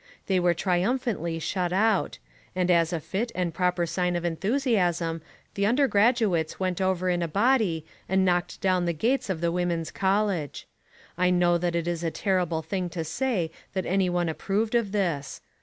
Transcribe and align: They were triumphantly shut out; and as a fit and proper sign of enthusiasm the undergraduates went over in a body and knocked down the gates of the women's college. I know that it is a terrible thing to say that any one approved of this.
They 0.25 0.39
were 0.39 0.55
triumphantly 0.55 1.37
shut 1.37 1.71
out; 1.71 2.17
and 2.55 2.71
as 2.71 2.91
a 2.91 2.99
fit 2.99 3.31
and 3.35 3.53
proper 3.53 3.85
sign 3.85 4.15
of 4.15 4.25
enthusiasm 4.25 5.21
the 5.53 5.67
undergraduates 5.67 6.59
went 6.59 6.81
over 6.81 7.07
in 7.11 7.21
a 7.21 7.27
body 7.27 7.85
and 8.09 8.25
knocked 8.25 8.59
down 8.61 8.85
the 8.85 8.93
gates 8.93 9.29
of 9.29 9.41
the 9.41 9.51
women's 9.51 9.91
college. 9.91 10.67
I 11.19 11.29
know 11.29 11.59
that 11.59 11.75
it 11.75 11.87
is 11.87 12.03
a 12.03 12.09
terrible 12.09 12.63
thing 12.63 12.89
to 12.89 13.03
say 13.03 13.51
that 13.73 13.85
any 13.85 14.09
one 14.09 14.27
approved 14.27 14.73
of 14.73 14.91
this. 14.91 15.39